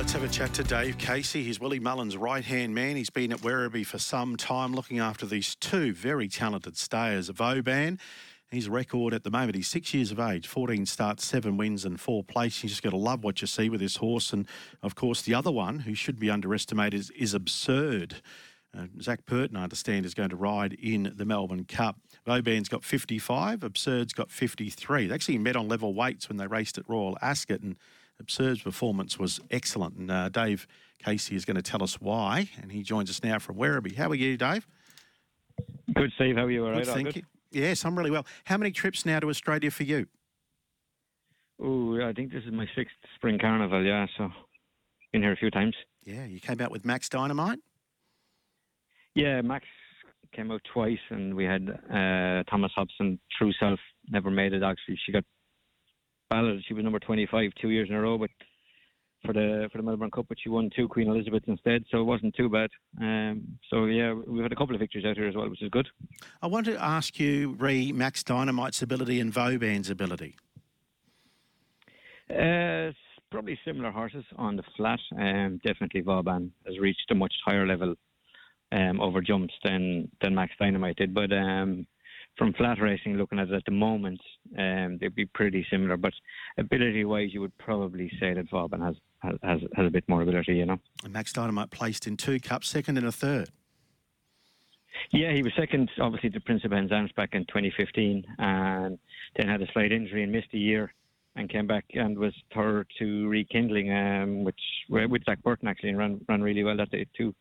[0.00, 1.44] Let's have a chat to Dave Casey.
[1.44, 2.96] He's Willie Mullins' right hand man.
[2.96, 7.36] He's been at Werribee for some time looking after these two very talented stayers of
[7.36, 7.98] Vauban.
[8.50, 12.00] His record at the moment, he's six years of age, 14 starts, seven wins, and
[12.00, 12.62] four places.
[12.62, 14.32] You just got to love what you see with this horse.
[14.32, 14.48] And
[14.82, 18.22] of course, the other one, who should be underestimated, is, is absurd.
[18.74, 21.98] Uh, Zac Purton, I understand, is going to ride in the Melbourne Cup.
[22.24, 25.08] Vauban's got 55, Absurd's got 53.
[25.08, 27.76] They actually met on level weights when they raced at Royal Ascot, and
[28.20, 29.96] Absurd's performance was excellent.
[29.96, 30.66] And uh, Dave
[31.02, 33.96] Casey is going to tell us why, and he joins us now from Werribee.
[33.96, 34.66] How are you, Dave?
[35.94, 36.36] Good, Steve.
[36.36, 36.64] How are you?
[36.66, 36.84] All right?
[36.84, 37.22] Good, thank you.
[37.50, 38.26] Yes, I'm really well.
[38.44, 40.06] How many trips now to Australia for you?
[41.60, 43.84] Oh, I think this is my sixth spring carnival.
[43.84, 44.30] Yeah, so
[45.12, 45.74] been here a few times.
[46.04, 47.58] Yeah, you came out with Max Dynamite.
[49.14, 49.66] Yeah, Max
[50.32, 54.62] came out twice, and we had uh, Thomas Hobson, True Self, never made it.
[54.62, 55.24] Actually, she got
[56.30, 56.64] balloted.
[56.66, 58.30] She was number 25 two years in a row, but
[59.24, 62.04] for the for the Melbourne Cup, but she won two Queen Elizabeth instead, so it
[62.04, 62.70] wasn't too bad.
[63.00, 65.68] Um, so yeah, we've had a couple of victories out here as well, which is
[65.68, 65.88] good.
[66.40, 70.36] I want to ask you, re Max Dynamite's ability and Vauban's ability.
[72.30, 72.92] Uh,
[73.30, 75.00] probably similar horses on the flat.
[75.16, 77.94] Um, definitely Vauban has reached a much higher level
[78.72, 81.86] um, over jumps than than Max Dynamite did, but um,
[82.40, 84.18] from flat racing, looking at it at the moment,
[84.58, 85.98] um, they'd be pretty similar.
[85.98, 86.14] But
[86.56, 90.64] ability-wise, you would probably say that Vauban has, has has a bit more ability, you
[90.64, 90.78] know.
[91.04, 93.50] And Max Dynamite placed in two cups, second and a third.
[95.12, 98.98] Yeah, he was second, obviously, to Prince of Penzance back in 2015, and
[99.36, 100.94] then had a slight injury and missed a year,
[101.36, 105.98] and came back and was third to Rekindling, um, which with Zac Purton actually, and
[105.98, 107.34] ran ran really well that day too.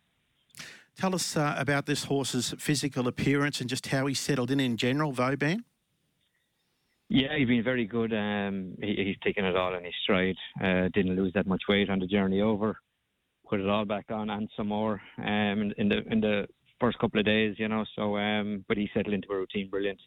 [0.98, 4.78] Tell us uh, about this horse's physical appearance and just how he settled in in
[4.78, 5.64] general, Vauban.
[7.10, 8.14] Yeah, he's been very good.
[8.14, 10.36] Um, he, he's taken it all in his stride.
[10.64, 12.78] Uh, didn't lose that much weight on the journey over.
[13.50, 16.48] Put it all back on and some more um, in, in, the in the
[16.80, 17.84] first couple of days, you know.
[17.96, 20.00] So, um, but he settled into a routine brilliant.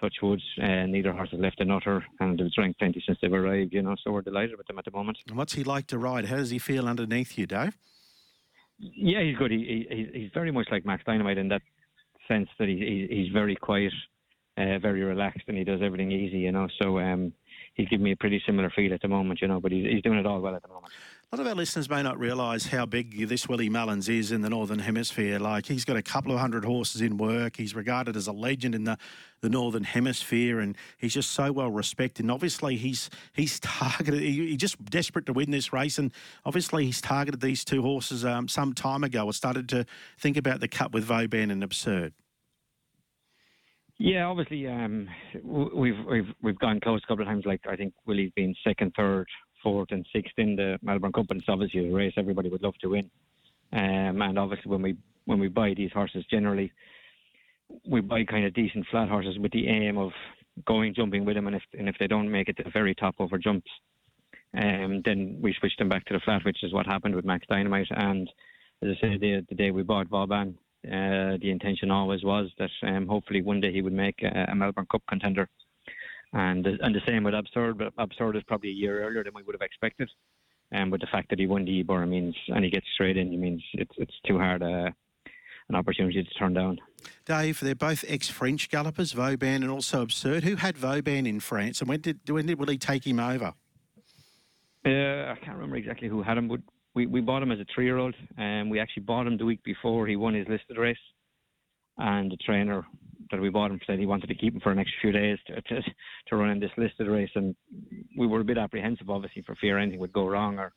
[0.00, 3.32] Touch wood, uh, neither horse has left a nutter, and they've drank plenty since they've
[3.32, 3.94] arrived, you know.
[4.02, 5.16] So we're delighted with them at the moment.
[5.26, 6.26] And what's he like to ride?
[6.26, 7.78] How does he feel underneath you, Dave?
[8.78, 9.50] Yeah, he's good.
[9.50, 11.62] He, he he's very much like Max Dynamite in that
[12.28, 13.92] sense that he, he's very quiet,
[14.58, 16.38] uh, very relaxed, and he does everything easy.
[16.38, 17.32] You know, so um,
[17.74, 19.40] he's giving me a pretty similar feel at the moment.
[19.40, 20.92] You know, but he's, he's doing it all well at the moment.
[21.32, 24.42] A lot of our listeners may not realise how big this Willie Mullins is in
[24.42, 25.40] the Northern Hemisphere.
[25.40, 27.56] Like, he's got a couple of hundred horses in work.
[27.56, 28.96] He's regarded as a legend in the,
[29.40, 32.22] the Northern Hemisphere, and he's just so well respected.
[32.22, 35.98] And obviously, he's he's targeted, he, he's just desperate to win this race.
[35.98, 36.12] And
[36.44, 39.84] obviously, he's targeted these two horses um, some time ago or started to
[40.20, 42.14] think about the cut with Vauban and Absurd.
[43.98, 45.08] Yeah, obviously, um,
[45.42, 47.46] we've we've we've gone close a couple of times.
[47.46, 49.26] Like I think Willie's been second, third,
[49.66, 52.78] fourth and sixth in the Melbourne Cup, and it's obviously a race everybody would love
[52.82, 53.10] to win.
[53.72, 56.70] Um, and obviously, when we when we buy these horses, generally
[57.84, 60.12] we buy kind of decent flat horses with the aim of
[60.66, 62.94] going jumping with them, and if and if they don't make it to the very
[62.94, 63.70] top over jumps,
[64.56, 67.44] um, then we switch them back to the flat, which is what happened with Max
[67.48, 67.88] Dynamite.
[67.90, 68.30] And
[68.82, 70.56] as I said, the, the day we bought Vauban,
[70.86, 74.54] uh, the intention always was that um, hopefully one day he would make a, a
[74.54, 75.48] Melbourne Cup contender
[76.32, 79.42] and and the same with Absurd, but Absurd is probably a year earlier than we
[79.42, 80.10] would have expected.
[80.72, 83.16] And um, with the fact that he won the Ebor means, and he gets straight
[83.16, 84.90] in, it means it's it's too hard uh,
[85.68, 86.80] an opportunity to turn down.
[87.24, 90.42] Dave, they're both ex-French gallopers, Vauban and also Absurd.
[90.44, 93.54] Who had Vauban in France, and when did when did Willie take him over?
[94.84, 96.60] Uh, I can't remember exactly who had him, but
[96.94, 100.06] we, we bought him as a three-year-old, and we actually bought him the week before
[100.06, 100.96] he won his listed race.
[101.98, 102.84] And the trainer
[103.30, 105.38] that we bought him said he wanted to keep him for an extra few days
[105.46, 105.82] to, to,
[106.28, 107.54] to run in this listed race, and
[108.16, 110.72] we were a bit apprehensive, obviously, for fear anything would go wrong, or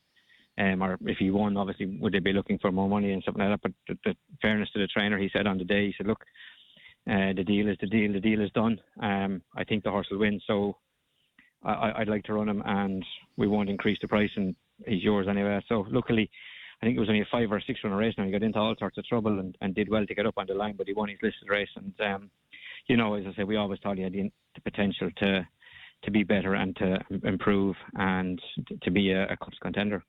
[0.58, 3.42] um, or if he won, obviously, would they be looking for more money and something
[3.42, 3.72] like that.
[3.86, 6.22] But the, the fairness to the trainer, he said on the day, he said, look,
[7.10, 8.78] uh, the deal is the deal, the deal is done.
[9.02, 10.76] Um, I think the horse will win, so
[11.62, 13.04] I, I'd like to run him, and
[13.36, 14.54] we won't increase the price, and
[14.86, 15.60] he's yours anyway.
[15.68, 16.30] So luckily,
[16.82, 18.24] I think it was only a five or six run race now.
[18.24, 20.46] He got into all sorts of trouble and, and did well to get up on
[20.46, 21.68] the line, but he won his listed race.
[21.76, 22.30] And, um,
[22.88, 25.46] you know, as I say, we always thought he had the, the potential to
[26.02, 28.40] to be better and to improve and
[28.82, 30.02] to be a, a Cups contender.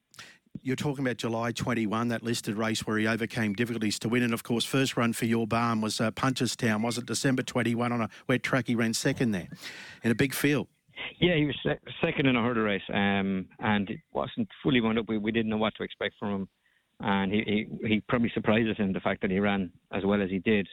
[0.61, 4.23] You're talking about July 21, that listed race where he overcame difficulties to win.
[4.23, 8.01] And of course, first run for Vauban was uh, Punchestown, was it December 21 on
[8.01, 8.67] a wet track?
[8.67, 9.49] He ran second there
[10.03, 10.67] in a big field.
[11.19, 11.57] Yeah, he was
[12.01, 15.09] second in a hurdle race, um, and it wasn't fully wound up.
[15.09, 16.49] We, we didn't know what to expect from him
[17.01, 20.21] and he, he, he probably surprised us in the fact that he ran as well
[20.21, 20.67] as he did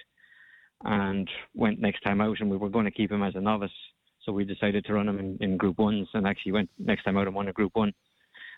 [0.85, 3.73] and went next time out and we were going to keep him as a novice
[4.23, 7.17] so we decided to run him in, in group ones and actually went next time
[7.17, 7.93] out and won a group one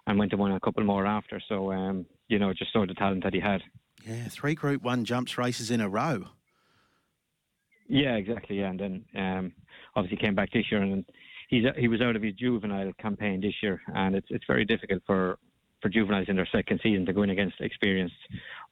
[0.06, 1.40] and went to win a couple more after.
[1.48, 3.62] So um, you know, just saw the talent that he had.
[4.06, 6.24] Yeah, three Group One jumps races in a row.
[7.88, 8.60] Yeah, exactly.
[8.60, 9.52] Yeah, and then um,
[9.94, 11.04] obviously came back this year, and
[11.48, 15.02] he's he was out of his juvenile campaign this year, and it's it's very difficult
[15.06, 15.38] for
[15.80, 18.14] for juveniles in their second season to go in against experienced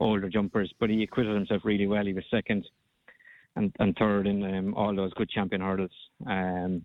[0.01, 0.73] older jumpers.
[0.79, 2.05] But he acquitted himself really well.
[2.05, 2.67] He was second
[3.57, 5.91] and, and third in um, all those good champion hurdles.
[6.27, 6.85] Um,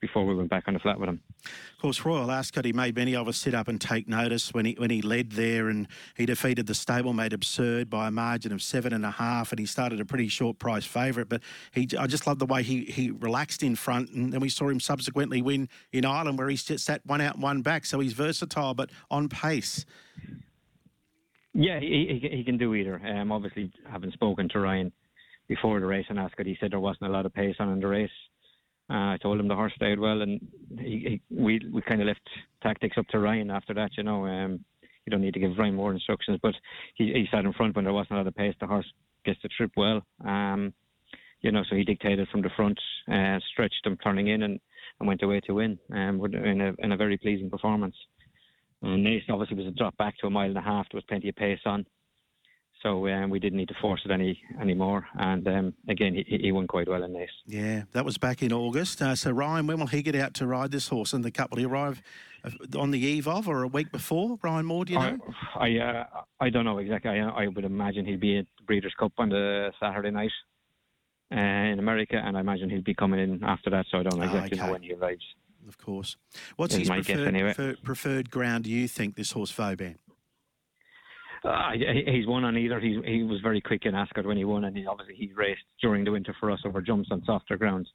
[0.00, 1.20] before we went back on the flat with him.
[1.44, 4.64] Of course, Royal Ascot, he made many of us sit up and take notice when
[4.64, 8.62] he when he led there and he defeated the stablemate Absurd by a margin of
[8.62, 11.28] seven and a half and he started a pretty short price favourite.
[11.28, 11.42] But
[11.72, 14.68] he, I just love the way he, he relaxed in front and then we saw
[14.68, 17.86] him subsequently win in Ireland where he sat one out and one back.
[17.86, 19.84] So he's versatile but on pace.
[21.54, 23.00] Yeah, he, he, he can do either.
[23.04, 24.92] Um, obviously, having spoken to Ryan
[25.48, 27.80] before the race in Ascot, he said there wasn't a lot of pace on in
[27.80, 28.10] the race.
[28.90, 30.40] Uh, I told him the horse stayed well, and
[30.78, 32.26] he, he, we we kind of left
[32.62, 33.90] tactics up to Ryan after that.
[33.96, 34.64] You know, um,
[35.04, 36.54] you don't need to give Ryan more instructions, but
[36.94, 38.54] he, he sat in front when there wasn't a lot of pace.
[38.60, 38.90] The horse
[39.24, 40.02] gets the trip well.
[40.24, 40.72] Um,
[41.40, 42.78] you know, so he dictated from the front,
[43.12, 44.58] uh, stretched him turning in, and,
[44.98, 45.78] and went away to win.
[45.92, 47.96] Um, in a in a very pleasing performance.
[48.82, 50.86] And Naas obviously was a drop back to a mile and a half.
[50.90, 51.84] There was plenty of pace on
[52.82, 55.06] so um, we didn't need to force it any anymore.
[55.18, 57.30] And um, again, he, he, won quite well in this.
[57.46, 59.02] Yeah, that was back in August.
[59.02, 61.12] Uh, so Ryan, when will he get out to ride this horse?
[61.12, 61.50] in the Cup?
[61.50, 62.02] Will he arrive
[62.44, 64.38] uh, on the eve of or a week before?
[64.42, 65.18] Ryan Moore, do you know?
[65.56, 66.04] I I, uh,
[66.40, 67.10] I don't know exactly.
[67.10, 70.32] I, I would imagine he'd be at the Breeders' Cup on the Saturday night.
[71.30, 74.22] Uh, in America, and I imagine he'll be coming in after that, so I don't
[74.22, 74.66] exactly oh, okay.
[74.66, 75.22] know when he arrives.
[75.68, 76.16] Of course.
[76.56, 77.76] What's his preferred, anyway.
[77.82, 79.98] preferred ground, do you think, this horse Vauban?
[81.44, 81.70] Uh,
[82.06, 82.80] he's won on either.
[82.80, 85.62] He he was very quick in Ascot when he won, and he obviously he raced
[85.80, 87.88] during the winter for us over jumps on softer grounds.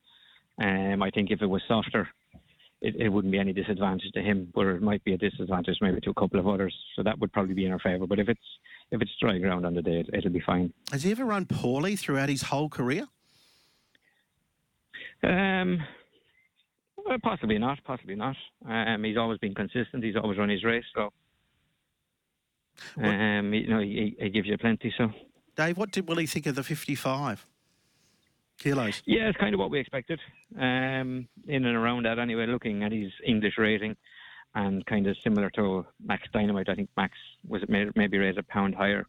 [0.62, 2.08] Um, I think if it was softer,
[2.82, 6.00] it, it wouldn't be any disadvantage to him, but it might be a disadvantage maybe
[6.02, 6.76] to a couple of others.
[6.96, 8.06] So that would probably be in our favour.
[8.06, 8.42] But if it's
[8.92, 10.72] if it's dry ground on the day, it, will be fine.
[10.92, 13.08] Has he ever run poorly throughout his whole career?
[15.24, 15.82] Um,
[16.98, 17.80] well, possibly not.
[17.86, 18.36] Possibly not.
[18.70, 20.04] Um, he's always been consistent.
[20.04, 20.86] He's always run his race.
[20.94, 21.12] So
[22.98, 24.94] um, you know, he, he, gives you plenty.
[24.98, 25.12] So,
[25.56, 27.46] Dave, what did Willie think of the 55
[28.58, 29.02] kilos?
[29.06, 30.20] Yeah, it's kind of what we expected.
[30.58, 32.46] Um, in and around that, anyway.
[32.46, 33.96] Looking at his English rating,
[34.56, 36.70] and kind of similar to Max Dynamite.
[36.70, 37.14] I think Max
[37.48, 39.06] was maybe raised a pound higher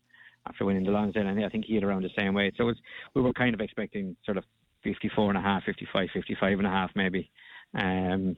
[0.46, 2.54] after winning the Lonsdale, and I think he had around the same weight.
[2.56, 2.70] So
[3.14, 4.44] we were kind of expecting sort of
[4.82, 7.30] 54 and a half, 55, 55 and a half maybe.
[7.74, 8.36] Um,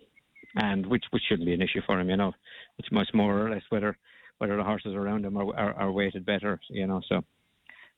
[0.56, 2.32] and which which shouldn't be an issue for him, you know.
[2.78, 3.96] It's much more or less whether
[4.38, 7.00] whether the horses around him are, are, are weighted better, you know.
[7.08, 7.22] So,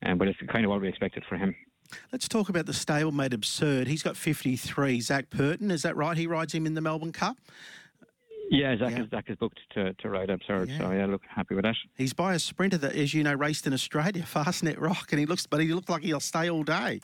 [0.05, 1.55] um, but it's kind of what we expected for him.
[2.12, 3.88] Let's talk about the stablemate absurd.
[3.88, 5.00] He's got 53.
[5.00, 6.17] Zac Purton, is that right?
[6.17, 7.38] He rides him in the Melbourne Cup.
[8.50, 9.02] Yeah, Zac, yeah.
[9.02, 10.79] Is, Zac is booked to, to ride absurd, yeah.
[10.79, 11.76] so yeah, look happy with that.
[11.96, 15.26] He's by a sprinter that, as you know, raced in Australia, Fastnet Rock, and he
[15.26, 17.00] looks, but he looked like he'll stay all day.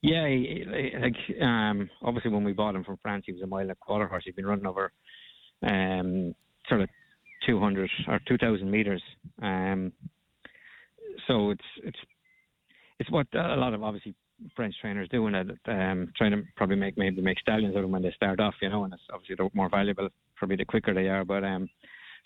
[0.00, 0.64] Yeah, he,
[1.00, 3.74] like um, obviously when we bought him from France, he was a mile and a
[3.74, 4.22] quarter horse.
[4.26, 4.92] He'd been running over
[5.62, 6.34] um,
[6.68, 6.88] sort of
[7.46, 9.02] 200 or 2,000 meters.
[9.42, 9.92] Um,
[11.26, 11.98] so it's it's
[12.98, 14.14] it's what a lot of obviously
[14.56, 15.36] French trainers do, and
[15.66, 18.68] um, trying to probably make maybe make stallions of them when they start off, you
[18.68, 21.24] know, and it's obviously they're more valuable probably the quicker they are.
[21.24, 21.68] But um,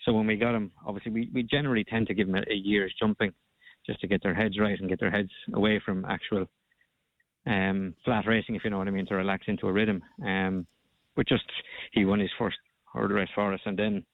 [0.05, 2.55] so when we got them, obviously we, we generally tend to give them a, a
[2.55, 3.31] year's jumping
[3.85, 6.45] just to get their heads right and get their heads away from actual
[7.45, 10.01] um, flat racing, if you know what I mean, to relax into a rhythm.
[10.25, 10.67] Um,
[11.15, 11.45] but just
[11.91, 12.57] he won his first
[12.93, 14.05] hurdle race for us, and then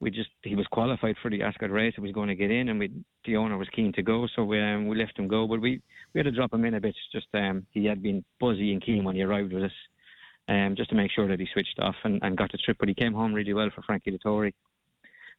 [0.00, 1.94] we just he was qualified for the Ascot race.
[1.96, 2.90] He was going to get in, and we
[3.24, 5.46] the owner was keen to go, so we um, we left him go.
[5.46, 5.80] But we
[6.12, 6.94] we had to drop him in a bit.
[7.12, 9.72] Just um, he had been buzzy and keen when he arrived with us,
[10.48, 12.76] um, just to make sure that he switched off and, and got the trip.
[12.78, 14.52] But he came home really well for Frankie Dettori,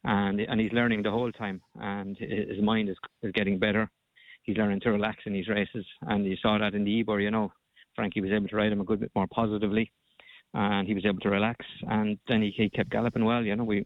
[0.04, 3.90] and and he's learning the whole time, and his mind is is getting better.
[4.42, 7.20] He's learning to relax in these races, and you saw that in the Ebor.
[7.20, 7.52] You know,
[7.96, 9.92] Frankie was able to ride him a good bit more positively
[10.54, 11.66] and he was able to relax.
[11.84, 13.44] And then he, he kept galloping well.
[13.44, 13.86] You know, we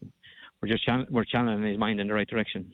[0.61, 2.71] we're just we're channeling his mind in the right direction.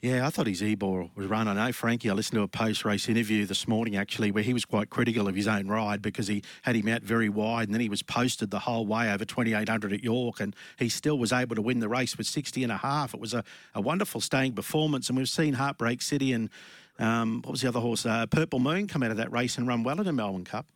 [0.00, 1.46] Yeah, I thought his Ebor was run.
[1.46, 2.08] I know Frankie.
[2.08, 5.34] I listened to a post-race interview this morning actually, where he was quite critical of
[5.34, 8.50] his own ride because he had him out very wide, and then he was posted
[8.50, 11.88] the whole way over 2800 at York, and he still was able to win the
[11.88, 13.12] race with 60 and a half.
[13.12, 16.48] It was a, a wonderful staying performance, and we've seen Heartbreak City and
[16.98, 19.66] um, what was the other horse, uh, Purple Moon, come out of that race and
[19.66, 20.66] run well in the Melbourne Cup.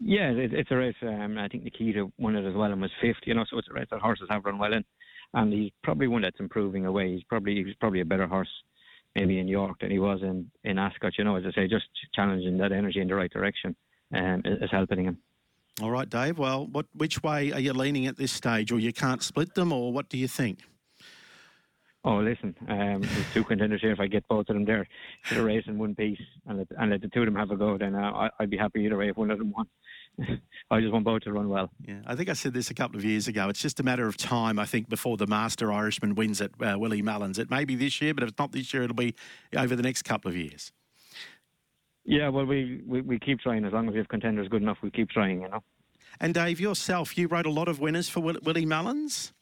[0.00, 0.96] Yeah, it, it's a race.
[1.02, 3.20] Um, I think Nakeeta won it as well and was fifth.
[3.24, 4.84] You know, so it's a race that horses have run well in
[5.32, 7.12] and he's probably one that's improving away.
[7.12, 8.48] He's probably he's probably a better horse
[9.14, 11.16] maybe in York than he was in in Ascot.
[11.18, 13.74] You know, as I say, just challenging that energy in the right direction
[14.14, 15.18] um, is, is helping him.
[15.82, 16.38] All right, Dave.
[16.38, 19.72] Well, what which way are you leaning at this stage, or you can't split them,
[19.72, 20.60] or what do you think?
[22.06, 23.92] Oh, listen, um, there's two contenders here.
[23.92, 24.86] If I get both of them there
[25.28, 27.50] to the race in one piece and let, and let the two of them have
[27.50, 29.66] a go, then uh, I, I'd be happy either way if one of them won.
[30.70, 31.70] I just want both to run well.
[31.86, 33.48] Yeah, I think I said this a couple of years ago.
[33.48, 36.76] It's just a matter of time, I think, before the Master Irishman wins at uh,
[36.78, 37.38] Willie Mullins.
[37.38, 39.14] It may be this year, but if it's not this year, it'll be
[39.56, 40.72] over the next couple of years.
[42.04, 43.64] Yeah, well, we, we, we keep trying.
[43.64, 45.62] As long as we have contenders good enough, we keep trying, you know.
[46.20, 49.32] And Dave, yourself, you wrote a lot of winners for Willie Mullins.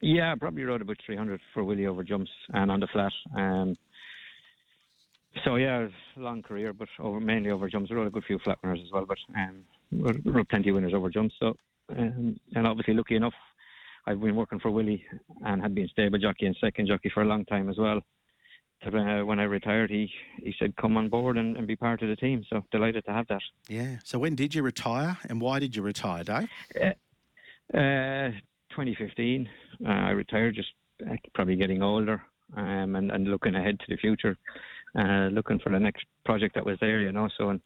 [0.00, 3.12] Yeah, I probably rode about 300 for Willie over jumps and on the flat.
[3.36, 3.76] Um,
[5.44, 7.90] so yeah, it was a long career, but over mainly over jumps.
[7.90, 9.64] I rode a good few flat winners as well, but um,
[10.24, 11.34] rode plenty of winners over jumps.
[11.38, 11.54] So
[11.96, 13.34] um, and obviously, lucky enough,
[14.06, 15.04] I've been working for Willie
[15.44, 18.00] and had been stable jockey and second jockey for a long time as well.
[18.86, 22.08] Uh, when I retired, he he said, "Come on board and, and, be part of
[22.08, 23.42] the team." So delighted to have that.
[23.68, 23.96] Yeah.
[24.04, 26.48] So when did you retire, and why did you retire, Dave?
[26.80, 28.30] Uh, uh,
[28.70, 29.48] 2015.
[29.84, 30.68] Uh, I retired, just
[31.04, 32.22] uh, probably getting older
[32.56, 34.36] um, and, and looking ahead to the future,
[34.96, 37.28] uh, looking for the next project that was there, you know.
[37.36, 37.60] So, and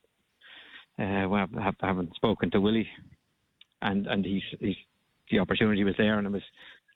[0.99, 2.89] uh, well, I haven't spoken to Willie,
[3.81, 4.77] and and he's, he's
[5.31, 6.43] the opportunity was there, and it was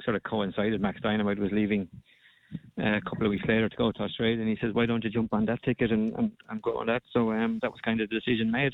[0.05, 0.81] sort of coincided.
[0.81, 1.89] Max Dynamite was leaving
[2.79, 5.05] uh, a couple of weeks later to go to Australia, and he says, "Why don't
[5.05, 7.81] you jump on that ticket and, and, and go on that?" So um, that was
[7.83, 8.73] kind of the decision made.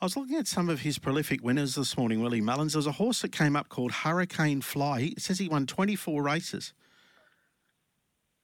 [0.00, 2.74] I was looking at some of his prolific winners this morning, Willie Mullins.
[2.74, 5.12] There's a horse that came up called Hurricane Fly.
[5.16, 6.72] It says he won 24 races.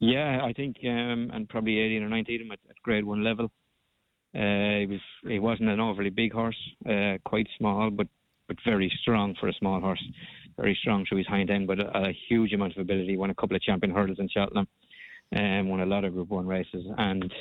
[0.00, 3.50] Yeah, I think, um, and probably 18 or 19 at, at grade one level.
[4.34, 6.56] Uh, he was he wasn't an overly big horse,
[6.88, 8.06] uh, quite small, but
[8.48, 10.02] but very strong for a small horse.
[10.56, 13.16] Very strong through his hind end, but a, a huge amount of ability.
[13.16, 14.68] Won a couple of champion hurdles in Cheltenham,
[15.32, 17.32] and um, won a lot of Group One races, and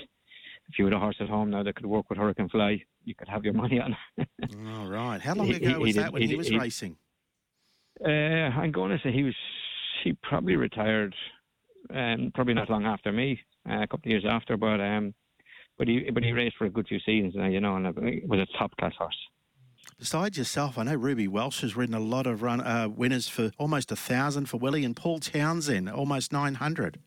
[0.69, 3.15] if you had a horse at home now that could work with Hurricane Fly, you
[3.15, 3.97] could have your money on.
[4.77, 5.19] All right.
[5.19, 6.95] How long ago he, was he that did, when he, he was racing?
[8.03, 9.35] Uh, I'm going to say he was.
[10.03, 11.13] He probably retired,
[11.93, 14.57] um, probably not long after me, uh, a couple of years after.
[14.57, 15.13] But um,
[15.77, 18.27] but he but he raced for a good few seasons, uh, you know, and it
[18.27, 19.17] was a top class horse.
[19.97, 23.51] Besides yourself, I know Ruby Walsh has ridden a lot of run uh, winners for
[23.57, 26.99] almost a thousand for Willie, and Paul Townend almost nine hundred.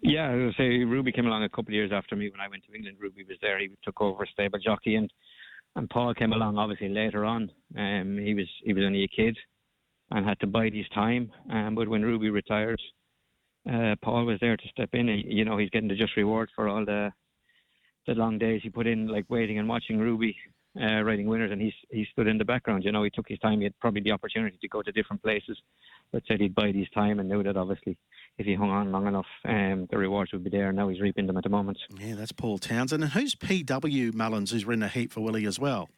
[0.00, 2.64] Yeah, I say Ruby came along a couple of years after me when I went
[2.66, 2.98] to England.
[3.00, 5.10] Ruby was there; he took over stable jockey, and
[5.76, 7.50] and Paul came along obviously later on.
[7.76, 9.36] Um, he was he was only a kid
[10.10, 11.30] and had to bide his time.
[11.50, 12.80] Um, but when Ruby retired,
[13.70, 15.08] uh, Paul was there to step in.
[15.08, 17.12] you know, he's getting the just reward for all the
[18.06, 20.34] the long days he put in, like waiting and watching Ruby
[20.80, 22.84] uh, riding winners, and he he stood in the background.
[22.84, 23.58] You know, he took his time.
[23.58, 25.58] He had probably the opportunity to go to different places,
[26.12, 27.98] but said he'd bide his time and knew that obviously
[28.38, 30.68] if he hung on long enough, um, the rewards would be there.
[30.68, 31.78] And now he's reaping them at the moment.
[31.98, 32.92] Yeah, that's Paul Townend.
[32.92, 35.88] And who's PW Mullins, who's ridden a heat for Willie as well?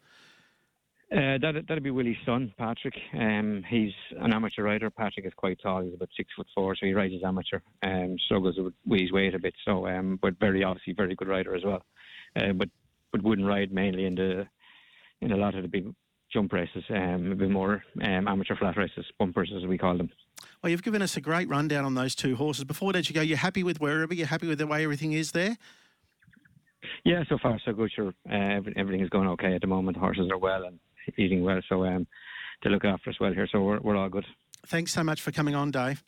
[1.12, 2.94] Uh, that that'd be Willie's son, Patrick.
[3.14, 4.90] Um, he's an amateur rider.
[4.90, 5.82] Patrick is quite tall.
[5.82, 7.58] He's about six foot four, so he rides as amateur.
[7.82, 11.56] Um, struggles with his weight a bit, so um, but very obviously very good rider
[11.56, 11.82] as well.
[12.36, 12.68] Uh, but
[13.10, 14.46] but wouldn't ride mainly in the
[15.20, 15.92] in a lot of the big
[16.32, 20.10] jump races, um, a bit more um, amateur flat races, bumpers as we call them.
[20.62, 22.62] Well, you've given us a great rundown on those two horses.
[22.62, 24.16] Before that, you go, you're happy with Werribee?
[24.16, 25.56] You're happy with the way everything is there?
[27.04, 27.90] Yeah, so far so good.
[27.90, 29.96] Sure, uh, everything is going okay at the moment.
[29.96, 30.78] Horses are well and
[31.16, 32.06] eating well, so um,
[32.62, 33.48] they look after us well here.
[33.50, 34.26] So we're, we're all good.
[34.66, 36.04] Thanks so much for coming on, Dave.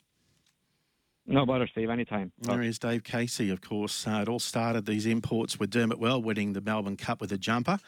[1.25, 1.89] No bother, Steve.
[1.89, 2.33] Anytime.
[2.39, 4.05] There is Dave Casey, of course.
[4.05, 7.37] Uh, it all started these imports with Dermot Weld winning the Melbourne Cup with a
[7.37, 7.79] jumper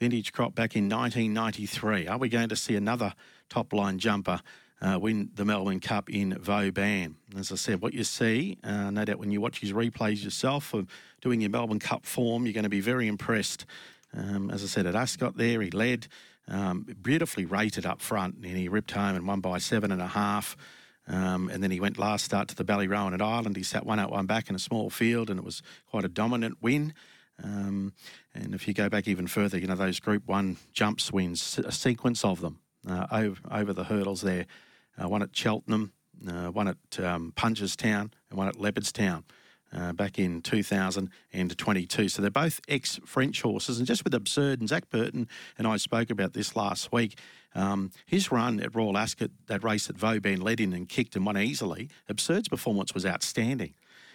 [0.00, 2.08] vintage crop back in 1993.
[2.08, 3.12] Are we going to see another
[3.50, 4.40] top line jumper
[4.80, 7.16] uh, win the Melbourne Cup in Vauban?
[7.36, 10.72] As I said, what you see, uh, no doubt when you watch his replays yourself
[10.72, 10.88] of
[11.20, 13.66] doing your Melbourne Cup form, you're going to be very impressed.
[14.16, 16.08] Um, as I said, at Ascot there, he led,
[16.50, 20.08] um, beautifully rated up front, and he ripped home and won by seven and a
[20.08, 20.56] half.
[21.06, 23.56] Um, and then he went last start to the Ballyroan at Ireland.
[23.56, 26.08] He sat one out, one back in a small field, and it was quite a
[26.08, 26.92] dominant win.
[27.42, 27.94] Um,
[28.34, 31.72] and if you go back even further, you know, those Group 1 jumps wins, a
[31.72, 34.46] sequence of them uh, over, over the hurdles there.
[35.02, 35.92] Uh, one at Cheltenham,
[36.28, 39.24] uh, one at um, Punchestown, and one at Leopardstown.
[39.72, 42.08] Uh, back in 2022.
[42.08, 43.78] So they're both ex French horses.
[43.78, 47.16] And just with Absurd and Zac Purton and I spoke about this last week,
[47.54, 51.24] um, his run at Royal Ascot, that race that Vauban led in and kicked and
[51.24, 53.74] won easily, Absurd's performance was outstanding.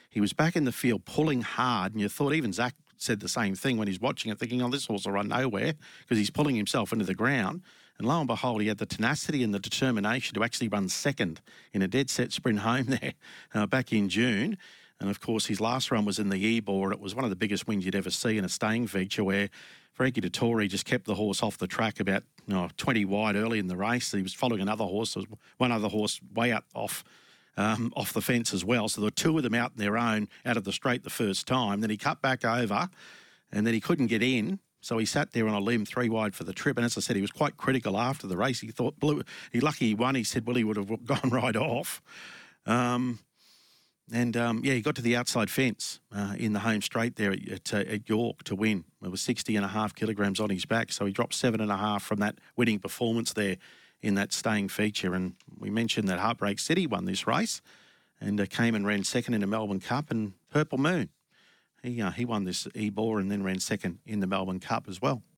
[0.09, 3.27] He was back in the field pulling hard, and you thought even Zac said the
[3.27, 6.29] same thing when he's watching it, thinking, oh, this horse will run nowhere because he's
[6.29, 7.61] pulling himself into the ground.
[7.97, 11.41] And lo and behold, he had the tenacity and the determination to actually run second
[11.73, 13.13] in a dead set sprint home there
[13.53, 14.57] uh, back in June.
[14.99, 16.91] And of course, his last run was in the Ebor.
[16.91, 19.49] It was one of the biggest wins you'd ever see in a staying feature where
[19.91, 23.59] Frankie Dettori just kept the horse off the track about you know, 20 wide early
[23.59, 24.11] in the race.
[24.11, 25.17] He was following another horse.
[25.57, 27.03] One other horse way up off
[27.57, 28.89] um, off the fence as well.
[28.89, 31.09] So there were two of them out on their own out of the straight the
[31.09, 31.81] first time.
[31.81, 32.89] Then he cut back over
[33.51, 34.59] and then he couldn't get in.
[34.81, 36.77] So he sat there on a limb, three wide for the trip.
[36.77, 38.59] And as I said, he was quite critical after the race.
[38.59, 40.13] He thought, blue, he lucky he won.
[40.13, 42.01] He said, well, he would have gone right off.
[42.67, 43.19] Um,
[44.11, 47.31] and um, yeah, he got to the outside fence uh, in the home straight there
[47.31, 48.83] at, at, uh, at, York to win.
[49.03, 50.91] It was 60 and a half kilograms on his back.
[50.91, 53.57] So he dropped seven and a half from that winning performance there
[54.01, 55.15] in that staying feature.
[55.15, 57.61] And we mentioned that Heartbreak City won this race
[58.21, 61.09] and uh, came and ran second in the Melbourne Cup and Purple Moon.
[61.81, 65.01] He, uh, he won this Ebor and then ran second in the Melbourne Cup as
[65.01, 65.23] well.